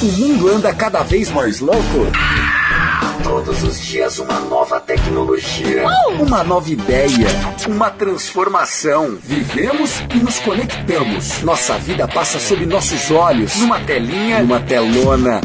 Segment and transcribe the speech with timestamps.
[0.00, 2.06] O mundo anda cada vez mais louco.
[3.24, 5.84] Todos os dias uma nova tecnologia,
[6.20, 7.26] uma nova ideia,
[7.66, 9.18] uma transformação.
[9.20, 11.42] Vivemos e nos conectamos.
[11.42, 15.40] Nossa vida passa sob nossos olhos, numa telinha, numa telona.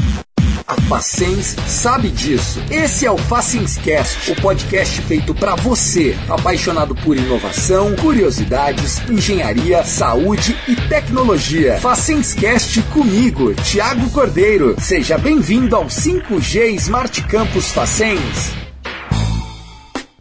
[0.74, 2.60] A Facens sabe disso.
[2.72, 10.58] Esse é o Facenscast, o podcast feito para você, apaixonado por inovação, curiosidades, engenharia, saúde
[10.68, 11.80] e tecnologia.
[11.80, 14.76] Facenscast comigo, Thiago Cordeiro.
[14.80, 18.63] Seja bem-vindo ao 5G Smart Campus Facens.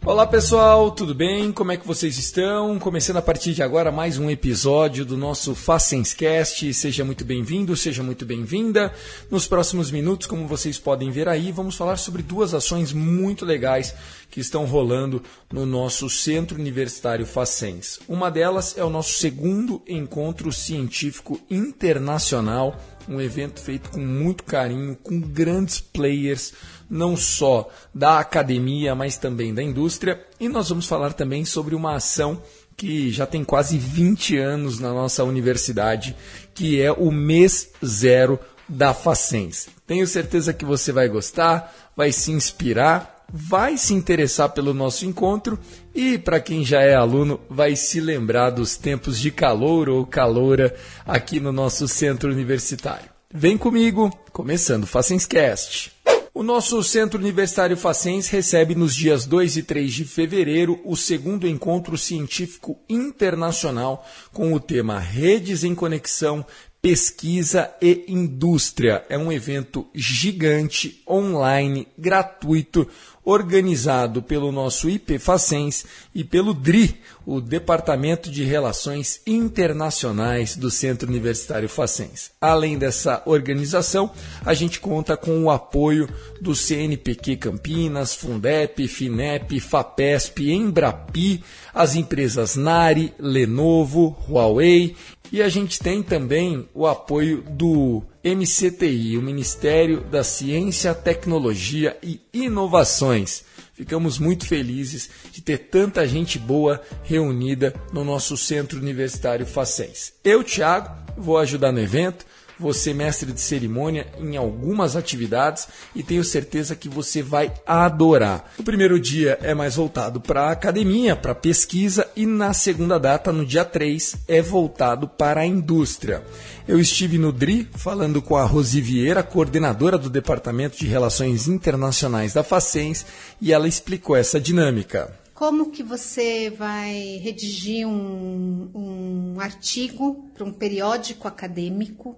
[0.04, 1.52] Olá pessoal, tudo bem?
[1.52, 2.76] Como é que vocês estão?
[2.76, 6.74] Começando a partir de agora mais um episódio do nosso Facenscast.
[6.74, 8.92] Seja muito bem-vindo, seja muito bem-vinda.
[9.30, 13.94] Nos próximos minutos, como vocês podem ver aí, vamos falar sobre duas ações muito legais
[14.28, 18.00] que estão rolando no nosso Centro Universitário Facens.
[18.08, 22.76] Uma delas é o nosso segundo encontro científico internacional,
[23.08, 26.52] um evento feito com muito carinho, com grandes players
[26.88, 30.20] não só da academia, mas também da indústria.
[30.38, 32.42] E nós vamos falar também sobre uma ação
[32.76, 36.16] que já tem quase 20 anos na nossa universidade,
[36.54, 39.68] que é o mês zero da Facens.
[39.86, 45.58] Tenho certeza que você vai gostar, vai se inspirar, vai se interessar pelo nosso encontro
[45.94, 50.74] e, para quem já é aluno, vai se lembrar dos tempos de calor ou caloura
[51.06, 53.10] aqui no nosso centro universitário.
[53.32, 55.92] Vem comigo, começando o Facenscast.
[56.34, 61.46] O nosso Centro Universitário Facens recebe nos dias 2 e 3 de fevereiro o segundo
[61.46, 66.44] encontro científico internacional com o tema Redes em Conexão,
[66.80, 69.04] Pesquisa e Indústria.
[69.10, 72.88] É um evento gigante, online, gratuito,
[73.24, 75.84] organizado pelo nosso IP Facens
[76.14, 82.32] e pelo DRI, o Departamento de Relações Internacionais do Centro Universitário Facens.
[82.40, 84.10] Além dessa organização,
[84.44, 86.08] a gente conta com o apoio
[86.40, 94.96] do CNPq Campinas, Fundep, Finep, Fapesp, Embrapi, as empresas Nari, Lenovo, Huawei
[95.32, 102.20] e a gente tem também o apoio do MCTI, o Ministério da Ciência, Tecnologia e
[102.32, 103.44] Inovações.
[103.74, 110.12] Ficamos muito felizes de ter tanta gente boa reunida no nosso Centro Universitário Facens.
[110.22, 112.24] Eu, Thiago, vou ajudar no evento
[112.58, 118.52] você mestre de cerimônia em algumas atividades e tenho certeza que você vai adorar.
[118.58, 123.32] O primeiro dia é mais voltado para a academia, para pesquisa e na segunda data,
[123.32, 126.22] no dia 3, é voltado para a indústria.
[126.66, 132.32] Eu estive no DRI falando com a Rosi Vieira, coordenadora do Departamento de Relações Internacionais
[132.32, 133.04] da Facens,
[133.40, 140.52] e ela explicou essa dinâmica como que você vai redigir um, um artigo para um
[140.52, 142.16] periódico acadêmico?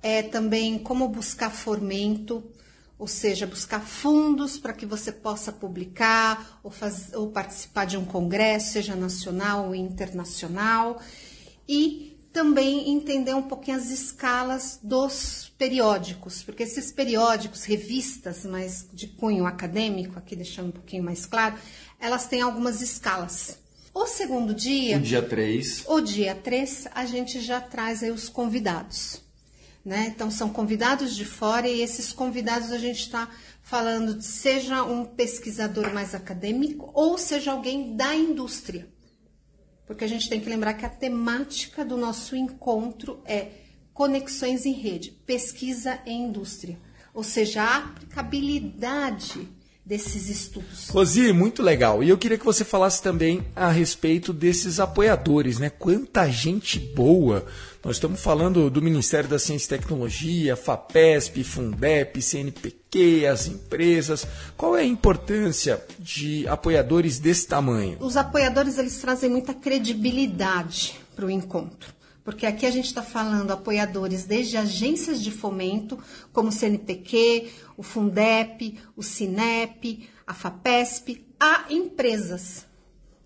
[0.00, 2.40] É também como buscar fomento,
[2.96, 8.04] ou seja, buscar fundos para que você possa publicar ou, faz, ou participar de um
[8.04, 11.02] congresso, seja nacional ou internacional,
[11.68, 19.06] e também entender um pouquinho as escalas dos periódicos, porque esses periódicos, revistas, mas de
[19.06, 21.56] cunho acadêmico, aqui deixando um pouquinho mais claro,
[22.00, 23.58] elas têm algumas escalas.
[23.94, 28.28] O segundo dia, o dia 3, o dia 3, a gente já traz aí os
[28.28, 29.20] convidados.
[29.84, 30.12] Né?
[30.14, 33.28] Então, são convidados de fora e esses convidados a gente está
[33.60, 38.88] falando de seja um pesquisador mais acadêmico ou seja alguém da indústria.
[39.92, 43.48] Porque a gente tem que lembrar que a temática do nosso encontro é
[43.92, 46.78] conexões em rede, pesquisa e indústria.
[47.12, 49.48] Ou seja, a aplicabilidade
[49.84, 50.88] desses estudos.
[50.88, 52.02] Rosi, muito legal.
[52.02, 55.68] E eu queria que você falasse também a respeito desses apoiadores, né?
[55.68, 57.44] Quanta gente boa.
[57.84, 62.81] Nós estamos falando do Ministério da Ciência e Tecnologia, FAPESP, Fundep, CNPq,
[63.30, 64.26] as empresas.
[64.56, 67.96] Qual é a importância de apoiadores desse tamanho?
[68.00, 71.94] Os apoiadores eles trazem muita credibilidade para o encontro
[72.24, 75.98] porque aqui a gente está falando apoiadores desde agências de fomento,
[76.32, 82.66] como o CNPq, o Fundep, o Cinep, a FAPESP, a empresas.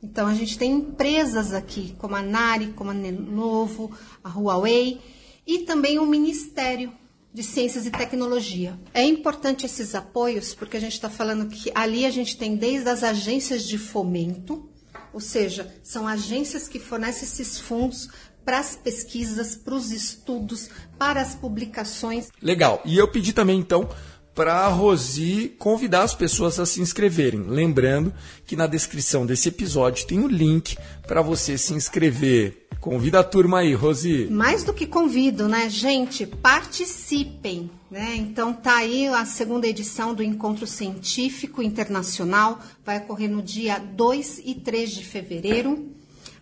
[0.03, 3.91] Então a gente tem empresas aqui, como a Nari, como a Lenovo,
[4.25, 5.01] a Huawei
[5.47, 6.93] e também o Ministério
[7.37, 8.81] de Ciências e Tecnologia.
[8.95, 12.89] É importante esses apoios porque a gente está falando que ali a gente tem desde
[12.89, 14.67] as agências de fomento,
[15.13, 18.09] ou seja, são agências que fornecem esses fundos
[18.43, 22.29] para as pesquisas, para os estudos, para as publicações.
[22.41, 22.81] Legal.
[22.87, 23.87] E eu pedi também, então,
[24.35, 27.43] para a Rosi convidar as pessoas a se inscreverem.
[27.43, 28.15] Lembrando
[28.47, 30.75] que na descrição desse episódio tem o link
[31.07, 32.66] para você se inscrever.
[32.87, 34.29] Convida a turma aí, Rosi.
[34.31, 36.25] Mais do que convido, né, gente?
[36.25, 38.15] Participem, né?
[38.15, 44.41] Então tá aí a segunda edição do Encontro Científico Internacional, vai ocorrer no dia 2
[44.45, 45.91] e 3 de fevereiro.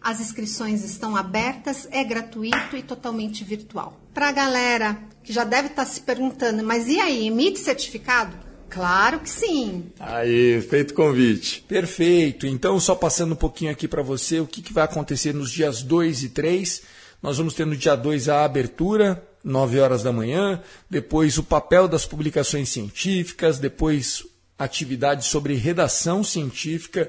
[0.02, 3.98] As inscrições estão abertas, é gratuito e totalmente virtual.
[4.12, 8.36] Para a galera que já deve estar tá se perguntando, mas e aí, emite certificado?
[8.74, 9.84] Claro que sim.
[10.00, 11.64] Aí, feito o convite.
[11.68, 12.44] Perfeito.
[12.44, 15.80] Então, só passando um pouquinho aqui para você, o que, que vai acontecer nos dias
[15.80, 16.82] 2 e 3.
[17.22, 20.60] Nós vamos ter no dia 2 a abertura, 9 horas da manhã,
[20.90, 24.26] depois o papel das publicações científicas, depois
[24.58, 27.08] atividades sobre redação científica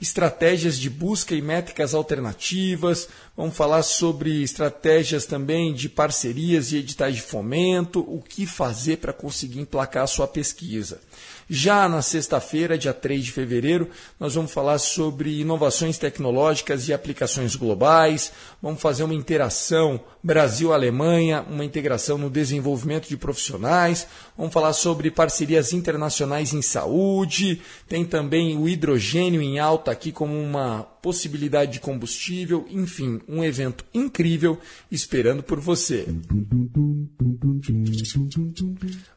[0.00, 7.16] estratégias de busca e métricas alternativas, vamos falar sobre estratégias também de parcerias e editais
[7.16, 11.00] de fomento, o que fazer para conseguir emplacar a sua pesquisa.
[11.48, 13.88] Já na sexta-feira, dia 3 de fevereiro,
[14.18, 18.32] nós vamos falar sobre inovações tecnológicas e aplicações globais.
[18.60, 24.08] Vamos fazer uma interação Brasil-Alemanha, uma integração no desenvolvimento de profissionais.
[24.36, 27.62] Vamos falar sobre parcerias internacionais em saúde.
[27.88, 32.66] Tem também o hidrogênio em alta aqui como uma possibilidade de combustível.
[32.70, 34.58] Enfim, um evento incrível
[34.90, 36.06] esperando por você.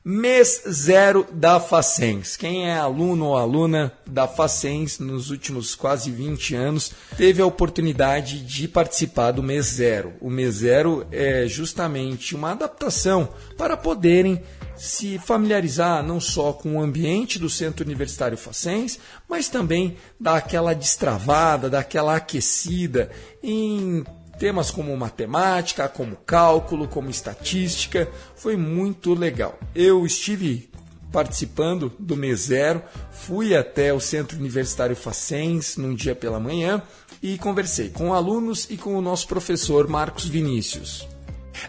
[0.04, 2.38] Mês zero da Facens.
[2.38, 8.42] Quem é aluno ou aluna da Facens nos últimos quase 20 anos teve a oportunidade
[8.42, 10.14] de participar do mês zero.
[10.22, 14.42] O mês zero é justamente uma adaptação para poderem
[14.80, 18.98] se familiarizar não só com o ambiente do Centro Universitário Facens,
[19.28, 23.12] mas também dar aquela destravada, daquela aquecida
[23.44, 24.04] em
[24.40, 29.60] Temas como matemática, como cálculo, como estatística, foi muito legal.
[29.76, 30.70] Eu estive
[31.12, 36.82] participando do mês zero, fui até o Centro Universitário Facens num dia pela manhã
[37.22, 41.06] e conversei com alunos e com o nosso professor Marcos Vinícius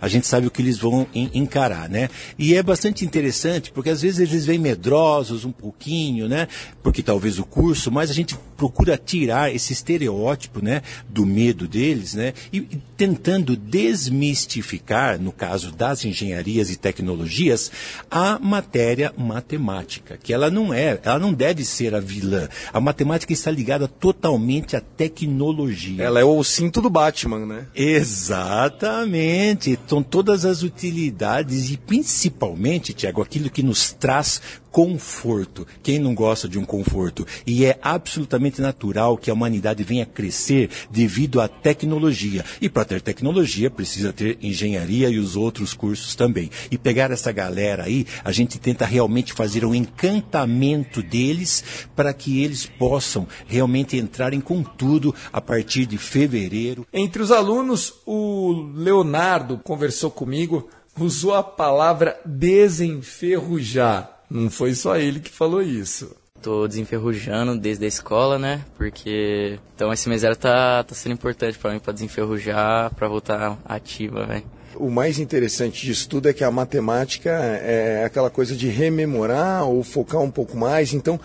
[0.01, 2.09] a gente sabe o que eles vão encarar, né?
[2.39, 6.49] E é bastante interessante, porque às vezes eles vêm medrosos um pouquinho, né?
[6.83, 10.83] Porque talvez o curso, mas a gente procura tirar esse estereótipo, né?
[11.09, 12.35] Do medo deles, né?
[12.53, 17.71] E, e tentando desmistificar, no caso das engenharias e tecnologias,
[18.11, 22.49] a matéria matemática, que ela não é, ela não deve ser a vilã.
[22.73, 26.03] A matemática está ligada totalmente à tecnologia.
[26.03, 27.67] Ela é o cinto do Batman, né?
[27.75, 34.41] Exatamente são todas as utilidades e principalmente, Tiago, aquilo que nos traz
[34.71, 35.67] conforto.
[35.83, 37.27] Quem não gosta de um conforto?
[37.47, 42.45] E é absolutamente natural que a humanidade venha crescer devido à tecnologia.
[42.61, 46.51] E para ter tecnologia precisa ter engenharia e os outros cursos também.
[46.71, 51.65] E pegar essa galera aí, a gente tenta realmente fazer um encantamento deles
[51.97, 56.87] para que eles possam realmente entrarem com tudo a partir de fevereiro.
[56.93, 60.69] Entre os alunos, o Leonardo conversou comigo,
[60.99, 64.20] usou a palavra desenferrujar.
[64.31, 66.15] Não foi só ele que falou isso.
[66.41, 68.65] Tô desenferrujando desde a escola, né?
[68.77, 74.25] Porque então esse mês tá, tá sendo importante para mim para desenferrujar, para voltar ativa,
[74.25, 74.45] velho.
[74.77, 79.83] O mais interessante disso tudo é que a matemática é aquela coisa de rememorar ou
[79.83, 80.95] focar um pouco mais.
[80.95, 81.21] Então,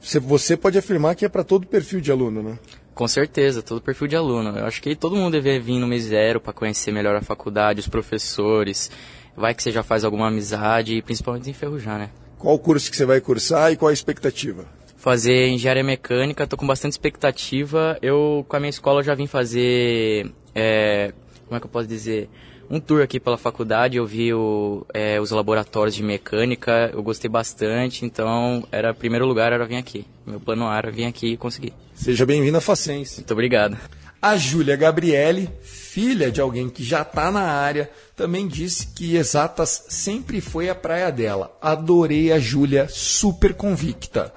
[0.00, 2.58] você pode afirmar que é para todo perfil de aluno, né?
[2.94, 4.56] Com certeza, todo perfil de aluno.
[4.58, 7.80] Eu acho que todo mundo deve vir no mês zero para conhecer melhor a faculdade,
[7.80, 8.90] os professores.
[9.34, 12.10] Vai que você já faz alguma amizade e principalmente desenferrujar, né?
[12.42, 14.66] Qual o curso que você vai cursar e qual a expectativa?
[14.96, 17.96] Fazer engenharia mecânica, estou com bastante expectativa.
[18.02, 20.28] Eu, com a minha escola, já vim fazer.
[20.52, 21.12] É,
[21.44, 22.28] como é que eu posso dizer?
[22.68, 23.96] Um tour aqui pela faculdade.
[23.96, 28.04] Eu vi o, é, os laboratórios de mecânica, eu gostei bastante.
[28.04, 30.04] Então, era primeiro lugar era vir aqui.
[30.26, 31.72] Meu plano era vir aqui e conseguir.
[31.94, 33.18] Seja bem-vindo a Facens.
[33.18, 33.78] Muito obrigado.
[34.22, 39.86] A Júlia Gabriele, filha de alguém que já está na área, também disse que exatas
[39.88, 41.58] sempre foi a praia dela.
[41.60, 44.32] Adorei a Júlia, super convicta.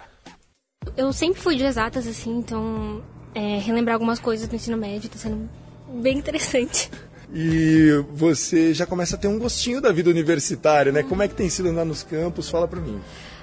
[0.98, 3.04] Eu sempre fui de exatas, assim, então
[3.36, 5.48] é, relembrar algumas coisas do ensino médio está sendo
[6.02, 6.90] bem interessante.
[7.32, 11.04] E você já começa a ter um gostinho da vida universitária, né?
[11.04, 12.50] Como é que tem sido andar nos campos?
[12.50, 13.00] Fala pra mim.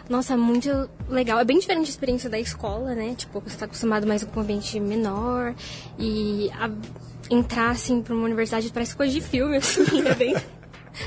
[0.09, 1.39] Nossa, muito legal.
[1.39, 3.15] É bem diferente a experiência da escola, né?
[3.17, 5.55] Tipo, você está acostumado mais com um ambiente menor
[5.99, 6.71] e a,
[7.31, 10.35] entrar, assim, para uma universidade parece coisa de filme, assim, é bem...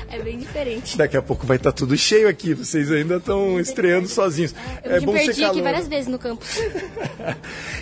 [0.08, 0.98] É bem diferente.
[0.98, 2.54] Daqui a pouco vai estar tá tudo cheio aqui.
[2.54, 4.52] Vocês ainda estão estreando sozinhos.
[4.82, 6.58] Eu é bom perdi aqui várias vezes no campus.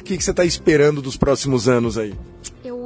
[0.01, 2.15] O que, que você está esperando dos próximos anos aí?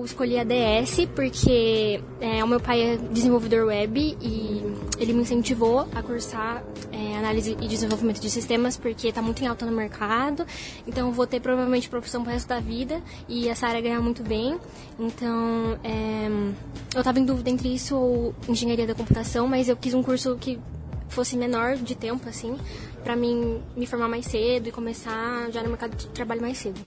[0.08, 4.62] Escolhi a DS porque é, o meu pai é desenvolvedor web e
[4.98, 9.46] ele me incentivou a cursar é, análise e desenvolvimento de sistemas porque está muito em
[9.46, 10.46] alta no mercado.
[10.86, 14.22] Então vou ter provavelmente profissão para o resto da vida e essa área ganhar muito
[14.22, 14.58] bem.
[14.98, 16.26] Então é,
[16.94, 20.38] eu estava em dúvida entre isso ou engenharia da computação, mas eu quis um curso
[20.40, 20.58] que
[21.10, 22.56] fosse menor de tempo assim,
[23.04, 26.80] para mim me formar mais cedo e começar já no mercado de trabalho mais cedo.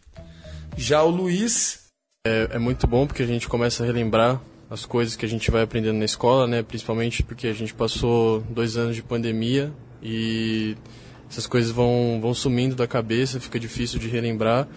[0.75, 1.80] Já o Luiz
[2.23, 5.49] é, é, muito bom porque a gente começa a relembrar as coisas que a gente
[5.49, 6.61] vai aprendendo na escola, né?
[6.61, 9.73] Principalmente porque a gente passou dois anos de pandemia
[10.03, 10.77] e
[11.29, 14.67] essas coisas vão, vão sumindo da cabeça, fica difícil de relembrar.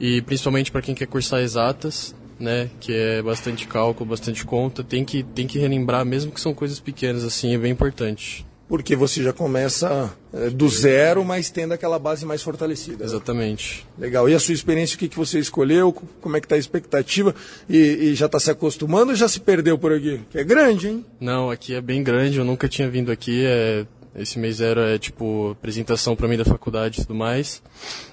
[0.00, 2.70] E principalmente para quem quer cursar exatas, né?
[2.80, 6.78] Que é bastante cálculo, bastante conta, tem que, tem que relembrar, mesmo que são coisas
[6.78, 11.98] pequenas, assim, é bem importante porque você já começa é, do zero, mas tendo aquela
[11.98, 13.02] base mais fortalecida.
[13.02, 13.86] Exatamente.
[13.96, 14.06] Né?
[14.06, 14.28] Legal.
[14.28, 15.90] E a sua experiência, o que, que você escolheu?
[16.20, 17.34] Como é que está a expectativa?
[17.68, 20.20] E, e já está se acostumando ou já se perdeu por aqui?
[20.30, 21.04] Que é grande, hein?
[21.18, 22.38] Não, aqui é bem grande.
[22.38, 23.42] Eu nunca tinha vindo aqui.
[23.46, 27.62] É, esse mês zero é tipo apresentação para mim da faculdade e tudo mais.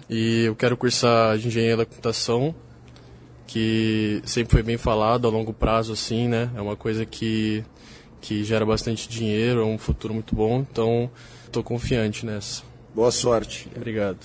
[0.09, 2.55] E eu quero cursar engenharia da computação,
[3.45, 6.49] que sempre foi bem falado a longo prazo, assim, né?
[6.55, 7.63] É uma coisa que
[8.25, 11.11] que gera bastante dinheiro, é um futuro muito bom, então
[11.45, 12.63] estou confiante nessa.
[12.93, 13.69] Boa sorte.
[13.75, 14.17] Obrigado.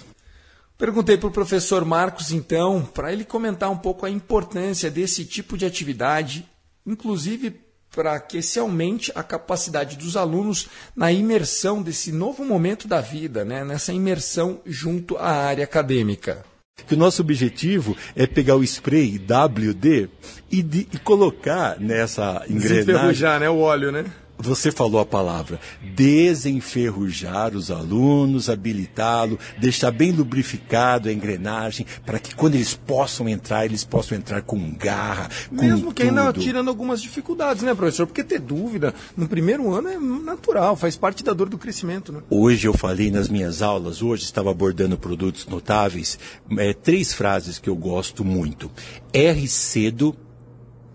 [0.79, 5.59] Perguntei para o professor Marcos, então, para ele comentar um pouco a importância desse tipo
[5.59, 6.49] de atividade,
[6.87, 7.61] inclusive
[7.95, 13.45] para que se aumente a capacidade dos alunos na imersão desse novo momento da vida,
[13.45, 13.65] né?
[13.65, 16.43] nessa imersão junto à área acadêmica
[16.87, 20.09] que o nosso objetivo é pegar o spray WD
[20.51, 22.85] e, de, e colocar nessa engrenagem.
[22.85, 23.51] Desenferrujar, né?
[23.51, 24.05] O óleo, né?
[24.43, 25.61] Você falou a palavra
[25.95, 33.65] desenferrujar os alunos, habilitá-lo, deixar bem lubrificado a engrenagem para que quando eles possam entrar,
[33.65, 35.29] eles possam entrar com garra.
[35.51, 36.19] Mesmo com que tudo.
[36.19, 38.07] ainda tirando algumas dificuldades, né, professor?
[38.07, 42.13] Porque ter dúvida no primeiro ano é natural, faz parte da dor do crescimento.
[42.13, 42.21] Né?
[42.31, 46.19] Hoje eu falei nas minhas aulas, hoje estava abordando produtos notáveis,
[46.57, 48.71] é, três frases que eu gosto muito.
[49.13, 50.17] Erre cedo,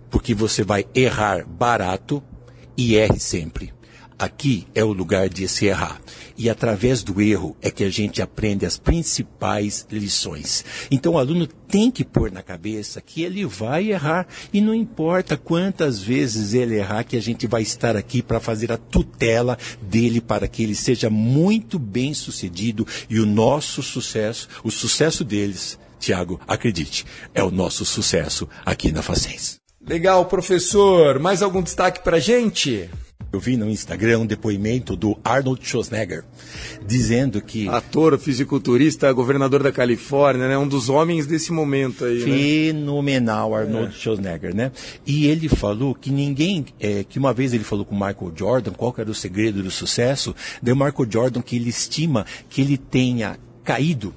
[0.10, 2.24] porque você vai errar barato
[2.78, 3.74] e erre sempre.
[4.18, 6.00] Aqui é o lugar de se errar.
[6.38, 10.64] E através do erro é que a gente aprende as principais lições.
[10.90, 15.36] Então o aluno tem que pôr na cabeça que ele vai errar e não importa
[15.36, 20.22] quantas vezes ele errar, que a gente vai estar aqui para fazer a tutela dele
[20.22, 26.40] para que ele seja muito bem sucedido e o nosso sucesso, o sucesso deles, Tiago,
[26.48, 29.65] acredite, é o nosso sucesso aqui na Facens.
[29.88, 31.20] Legal, professor.
[31.20, 32.90] Mais algum destaque para gente?
[33.32, 36.24] Eu vi no Instagram um depoimento do Arnold Schwarzenegger
[36.88, 42.26] dizendo que ator, fisiculturista, governador da Califórnia, né, um dos homens desse momento aí, né?
[42.26, 43.58] fenomenal né?
[43.58, 44.00] Arnold é.
[44.00, 44.72] Schwarzenegger, né?
[45.06, 48.72] E ele falou que ninguém, é, que uma vez ele falou com o Michael Jordan
[48.72, 53.38] qual era o segredo do sucesso, deu Michael Jordan que ele estima que ele tenha
[53.64, 54.14] caído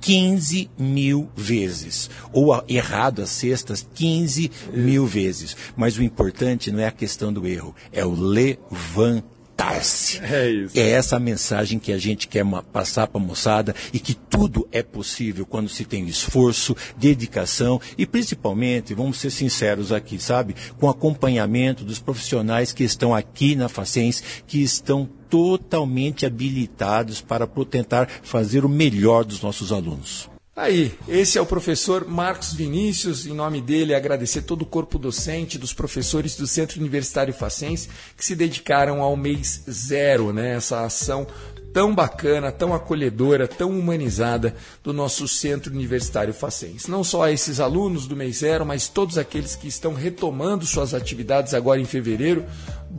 [0.00, 2.10] 15 mil vezes.
[2.32, 5.56] Ou errado as cestas 15 mil vezes.
[5.76, 9.35] Mas o importante não é a questão do erro, é o levantar
[10.22, 10.78] É, isso.
[10.78, 14.68] é essa a mensagem que a gente quer passar para a moçada e que tudo
[14.70, 20.88] é possível quando se tem esforço, dedicação e principalmente, vamos ser sinceros aqui, sabe, com
[20.88, 28.64] acompanhamento dos profissionais que estão aqui na Facens, que estão totalmente habilitados para tentar fazer
[28.64, 30.35] o melhor dos nossos alunos.
[30.56, 33.26] Aí, esse é o professor Marcos Vinícius.
[33.26, 37.86] Em nome dele, agradecer todo o corpo docente dos professores do Centro Universitário Facens
[38.16, 40.54] que se dedicaram ao mês zero, né?
[40.54, 41.26] Essa ação
[41.74, 46.86] tão bacana, tão acolhedora, tão humanizada do nosso Centro Universitário Facens.
[46.86, 50.94] Não só a esses alunos do mês zero, mas todos aqueles que estão retomando suas
[50.94, 52.46] atividades agora em fevereiro,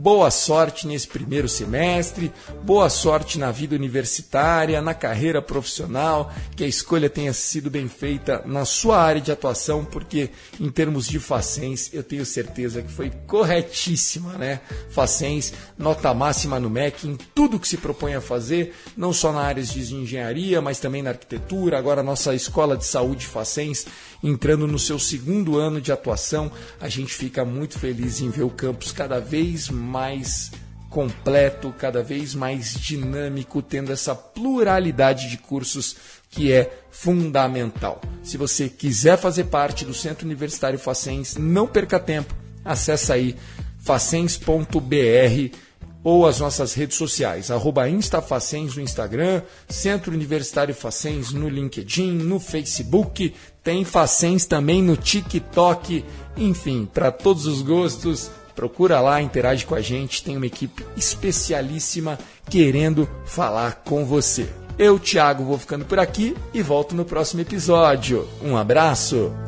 [0.00, 6.68] Boa sorte nesse primeiro semestre, boa sorte na vida universitária, na carreira profissional, que a
[6.68, 11.90] escolha tenha sido bem feita na sua área de atuação, porque em termos de Facens,
[11.92, 14.60] eu tenho certeza que foi corretíssima, né?
[14.88, 19.40] Facens, nota máxima no MEC em tudo que se propõe a fazer, não só na
[19.40, 23.84] área de engenharia, mas também na arquitetura, agora nossa escola de saúde Facens
[24.22, 26.50] entrando no seu segundo ano de atuação,
[26.80, 30.52] a gente fica muito feliz em ver o campus cada vez mais
[30.88, 35.96] completo, cada vez mais dinâmico, tendo essa pluralidade de cursos
[36.30, 38.00] que é fundamental.
[38.22, 42.34] Se você quiser fazer parte do Centro Universitário Facens, não perca tempo.
[42.64, 43.36] Acesse aí
[43.78, 45.56] facens.br
[46.02, 52.38] ou as nossas redes sociais, arroba Instafacens no Instagram, Centro Universitário Facens no LinkedIn, no
[52.38, 56.04] Facebook, tem Facens também no TikTok,
[56.36, 62.18] enfim, para todos os gostos, procura lá, interage com a gente, tem uma equipe especialíssima
[62.50, 64.48] querendo falar com você.
[64.76, 68.28] Eu, Thiago, vou ficando por aqui e volto no próximo episódio.
[68.42, 69.47] Um abraço!